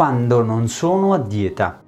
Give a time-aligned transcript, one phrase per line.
[0.00, 1.78] quando non sono a dieta.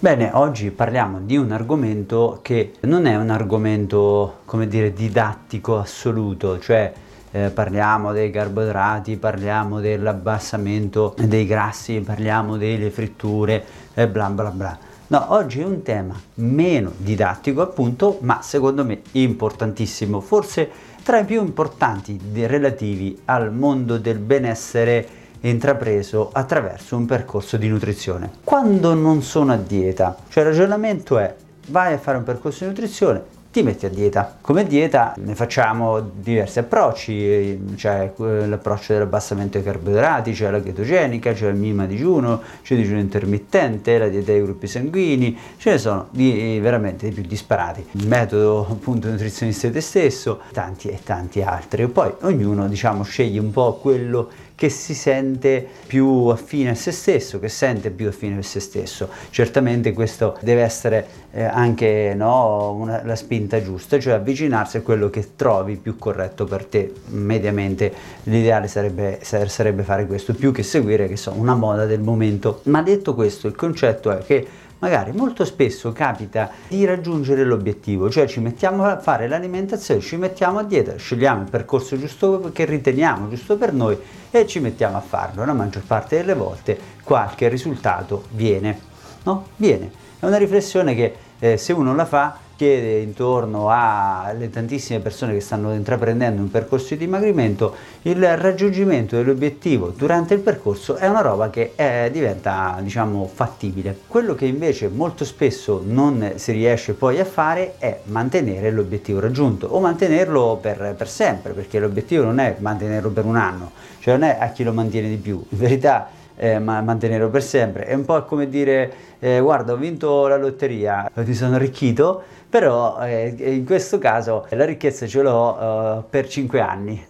[0.00, 6.58] Bene, oggi parliamo di un argomento che non è un argomento, come dire, didattico assoluto,
[6.58, 6.92] cioè
[7.30, 13.64] eh, parliamo dei carboidrati, parliamo dell'abbassamento dei grassi, parliamo delle fritture
[13.94, 14.78] e bla bla bla.
[15.06, 20.68] No, oggi è un tema meno didattico appunto, ma secondo me importantissimo, forse
[21.04, 25.06] tra i più importanti relativi al mondo del benessere
[25.40, 28.30] intrapreso attraverso un percorso di nutrizione.
[28.42, 31.34] Quando non sono a dieta, cioè il ragionamento è
[31.68, 33.22] vai a fare un percorso di nutrizione,
[33.54, 34.36] ti metti a dieta.
[34.40, 41.50] Come dieta ne facciamo diversi approcci, c'è l'approccio dell'abbassamento dei carboidrati, c'è la chetogenica, c'è
[41.50, 46.08] il mima digiuno, c'è il digiuno intermittente, la dieta dei gruppi sanguigni, ce ne sono
[46.10, 47.86] di, veramente di più disparati.
[47.92, 51.82] Il metodo appunto nutrizionista te stesso, tanti e tanti altri.
[51.82, 56.92] E poi ognuno diciamo sceglie un po' quello che si sente più affine a se
[56.92, 59.08] stesso, che sente più affine a se stesso.
[59.30, 65.10] Certamente questo deve essere eh, anche no, una, la spinta giusta, cioè avvicinarsi a quello
[65.10, 66.92] che trovi più corretto per te.
[67.08, 67.92] Mediamente
[68.24, 72.60] l'ideale sarebbe, sarebbe fare questo, più che seguire che so, una moda del momento.
[72.64, 74.46] Ma detto questo, il concetto è che
[74.84, 80.58] magari molto spesso capita di raggiungere l'obiettivo, cioè ci mettiamo a fare l'alimentazione, ci mettiamo
[80.58, 83.96] a dieta, scegliamo il percorso giusto che riteniamo giusto per noi
[84.30, 85.42] e ci mettiamo a farlo.
[85.46, 88.78] La maggior parte delle volte qualche risultato viene,
[89.24, 89.46] no?
[89.56, 89.90] Viene.
[90.18, 95.40] È una riflessione che eh, se uno la fa chiede intorno alle tantissime persone che
[95.40, 101.50] stanno intraprendendo un percorso di dimagrimento, il raggiungimento dell'obiettivo durante il percorso è una roba
[101.50, 103.98] che è, diventa diciamo fattibile.
[104.06, 109.66] Quello che invece molto spesso non si riesce poi a fare è mantenere l'obiettivo raggiunto
[109.66, 114.28] o mantenerlo per, per sempre, perché l'obiettivo non è mantenerlo per un anno, cioè non
[114.28, 117.84] è a chi lo mantiene di più, in verità eh, ma mantenerlo per sempre.
[117.84, 122.98] È un po' come dire eh, guarda ho vinto la lotteria, ti sono arricchito, però
[123.00, 127.04] eh, in questo caso la ricchezza ce l'ho uh, per 5 anni.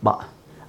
[0.00, 0.18] Ma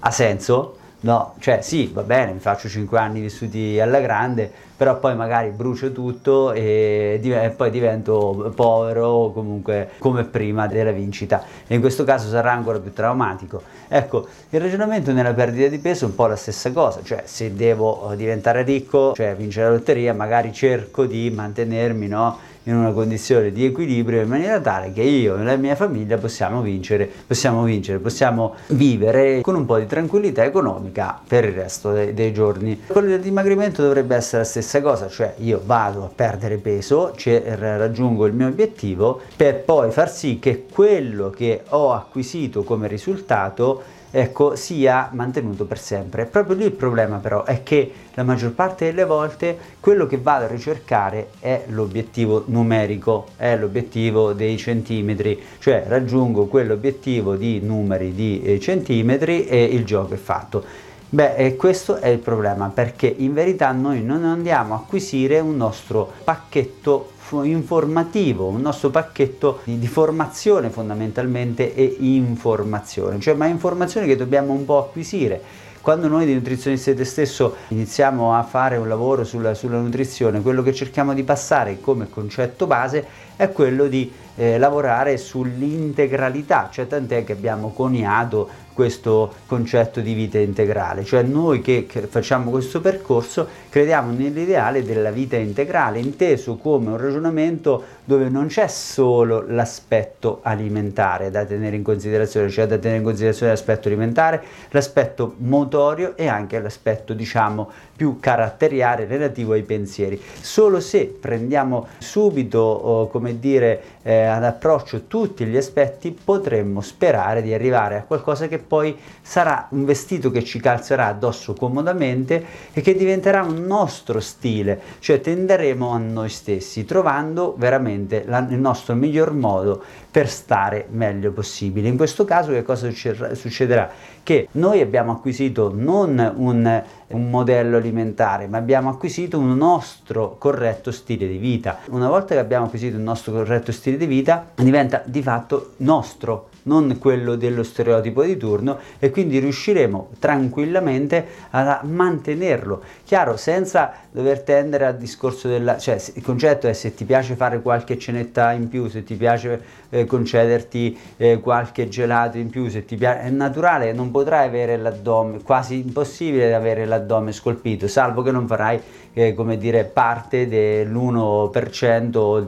[0.00, 0.76] ha senso?
[1.00, 5.50] No, cioè sì, va bene, mi faccio 5 anni vissuti alla grande, però poi magari
[5.50, 11.42] brucio tutto e, div- e poi divento povero o comunque come prima della vincita.
[11.66, 13.60] E in questo caso sarà ancora più traumatico.
[13.88, 17.54] Ecco, il ragionamento nella perdita di peso è un po' la stessa cosa, cioè se
[17.54, 22.38] devo diventare ricco, cioè vincere la lotteria, magari cerco di mantenermi, no?
[22.68, 26.60] in una condizione di equilibrio in maniera tale che io e la mia famiglia possiamo
[26.60, 32.12] vincere, possiamo vincere, possiamo vivere con un po' di tranquillità economica per il resto dei,
[32.12, 32.82] dei giorni.
[32.86, 37.42] Quello del dimagrimento dovrebbe essere la stessa cosa, cioè io vado a perdere peso, cioè
[37.56, 43.82] raggiungo il mio obiettivo per poi far sì che quello che ho acquisito come risultato
[44.10, 46.26] ecco, sia mantenuto per sempre.
[46.26, 50.44] Proprio lì il problema però è che la maggior parte delle volte quello che vado
[50.44, 58.42] a ricercare è l'obiettivo numerico, è l'obiettivo dei centimetri, cioè raggiungo quell'obiettivo di numeri di
[58.42, 60.86] eh, centimetri e il gioco è fatto.
[61.10, 66.12] Beh, questo è il problema perché in verità noi non andiamo a acquisire un nostro
[66.22, 67.12] pacchetto
[67.44, 74.52] informativo, un nostro pacchetto di, di, formazione fondamentalmente e informazione, cioè ma informazioni che dobbiamo
[74.52, 75.40] un po' acquisire.
[75.80, 80.62] Quando noi di nutrizionisti te stesso iniziamo a fare un lavoro sulla, sulla nutrizione, quello
[80.62, 87.24] che cerchiamo di passare come concetto base è quello di eh, lavorare sull'integralità, cioè tant'è
[87.24, 93.48] che abbiamo coniato questo concetto di vita integrale, cioè noi che, che facciamo questo percorso
[93.68, 101.32] crediamo nell'ideale della vita integrale, inteso come un ragionamento dove non c'è solo l'aspetto alimentare
[101.32, 106.60] da tenere in considerazione, cioè da tenere in considerazione l'aspetto alimentare, l'aspetto motorio e anche
[106.60, 110.22] l'aspetto diciamo più caratteriale relativo ai pensieri.
[110.40, 117.42] Solo se prendiamo subito, oh, come dire, eh, ad approccio tutti gli aspetti, potremmo sperare
[117.42, 122.80] di arrivare a qualcosa che poi sarà un vestito che ci calzerà addosso comodamente e
[122.80, 128.94] che diventerà un nostro stile, cioè tenderemo a noi stessi, trovando veramente la, il nostro
[128.94, 131.88] miglior modo per stare meglio possibile.
[131.88, 133.90] In questo caso che cosa succederà?
[134.22, 140.90] Che noi abbiamo acquisito non un, un modello alimentare, ma abbiamo acquisito un nostro corretto
[140.90, 141.78] stile di vita.
[141.90, 144.17] Una volta che abbiamo acquisito il nostro corretto stile di vita,
[144.54, 151.80] diventa di fatto nostro non quello dello stereotipo di turno e quindi riusciremo tranquillamente a
[151.84, 152.82] mantenerlo.
[153.04, 155.78] Chiaro, senza dover tendere al discorso della...
[155.78, 159.62] cioè il concetto è se ti piace fare qualche cenetta in più, se ti piace
[159.90, 163.20] eh, concederti eh, qualche gelato in più, se ti piace...
[163.22, 168.80] è naturale, non potrai avere l'addome, quasi impossibile avere l'addome scolpito, salvo che non farai
[169.14, 172.46] eh, come dire parte dell'1%,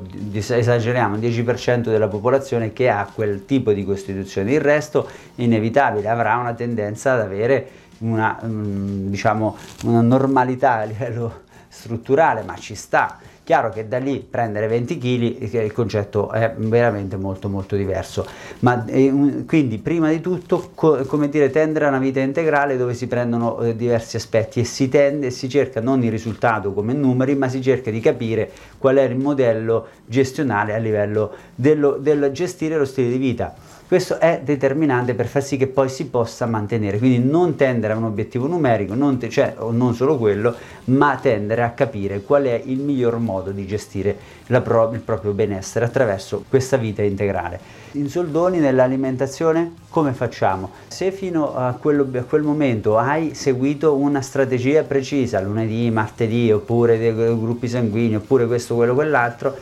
[0.53, 4.09] esageriamo, 10% della popolazione che ha quel tipo di costituzione.
[4.11, 7.69] Il resto inevitabile avrà una tendenza ad avere
[8.01, 13.19] una, mm, diciamo, una normalità a livello strutturale, ma ci sta.
[13.43, 18.25] Chiaro che da lì prendere 20 kg il concetto è veramente molto molto diverso.
[18.61, 22.95] Ma eh, quindi prima di tutto co- come dire tendere a una vita integrale dove
[22.95, 27.35] si prendono eh, diversi aspetti e si tende si cerca non il risultato come numeri,
[27.35, 32.77] ma si cerca di capire qual è il modello gestionale a livello dello, del gestire
[32.77, 36.99] lo stile di vita questo è determinante per far sì che poi si possa mantenere,
[36.99, 40.55] quindi non tendere a un obiettivo numerico, non, te, cioè non solo quello,
[40.85, 44.17] ma tendere a capire qual è il miglior modo di gestire
[44.63, 47.59] pro, il proprio benessere attraverso questa vita integrale.
[47.95, 50.71] In soldoni nell'alimentazione come facciamo?
[50.87, 56.97] Se fino a, quello, a, quel momento hai seguito una strategia precisa, lunedì, martedì, oppure
[56.97, 59.53] dei gruppi sanguigni, oppure questo, quello, quell'altro,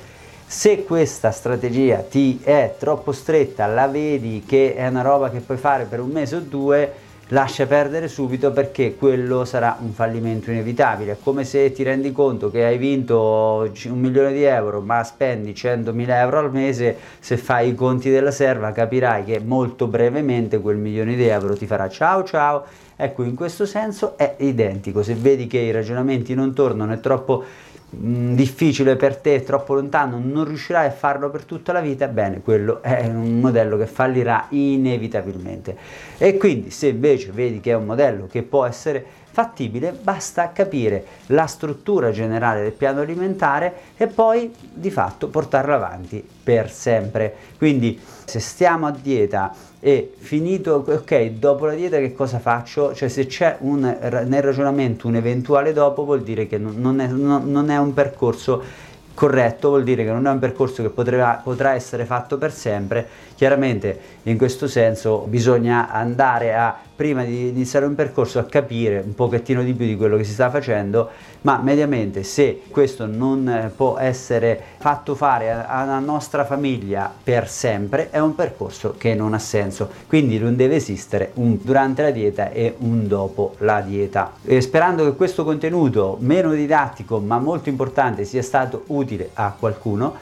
[0.50, 5.58] se questa strategia ti è troppo stretta, la vedi che è una roba che puoi
[5.58, 6.90] fare per un mese o due,
[7.28, 11.12] lascia perdere subito perché quello sarà un fallimento inevitabile.
[11.12, 15.52] È come se ti rendi conto che hai vinto un milione di euro ma spendi
[15.52, 20.78] 100.000 euro al mese, se fai i conti della serva capirai che molto brevemente quel
[20.78, 22.64] milione di euro ti farà ciao ciao.
[23.00, 25.04] Ecco, in questo senso è identico.
[25.04, 27.44] Se vedi che i ragionamenti non tornano, è troppo
[27.90, 32.82] difficile per te, troppo lontano, non riuscirai a farlo per tutta la vita, bene, quello
[32.82, 35.76] è un modello che fallirà inevitabilmente.
[36.18, 41.04] E quindi se invece vedi che è un modello che può essere fattibile, basta capire
[41.26, 47.34] la struttura generale del piano alimentare e poi di fatto portarlo avanti per sempre.
[47.56, 52.94] Quindi se stiamo a dieta e finito, ok, dopo la dieta che cosa faccio?
[52.94, 57.70] Cioè se c'è un, nel ragionamento un eventuale dopo vuol dire che non è, non
[57.70, 58.86] è un percorso
[59.18, 63.04] corretto vuol dire che non è un percorso che potrà, potrà, essere fatto per sempre.
[63.34, 69.14] Chiaramente in questo senso bisogna andare a prima di iniziare un percorso a capire un
[69.14, 71.10] pochettino di più di quello che si sta facendo,
[71.42, 78.10] ma mediamente se questo non eh, può essere fatto fare alla nostra famiglia per sempre,
[78.10, 79.88] è un percorso che non ha senso.
[80.08, 84.32] Quindi non deve esistere un durante la dieta e un dopo la dieta.
[84.42, 90.16] E sperando che questo contenuto meno didattico ma molto importante sia stato utile a qualcuno,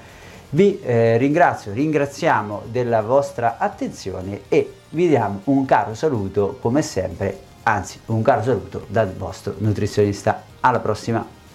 [0.51, 7.39] vi eh, ringrazio, ringraziamo della vostra attenzione e vi diamo un caro saluto come sempre,
[7.65, 10.43] anzi un caro saluto dal vostro nutrizionista.
[10.61, 11.46] Alla prossima!